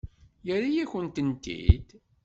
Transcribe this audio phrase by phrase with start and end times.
[0.45, 1.87] Yerra-yakent-tent-id?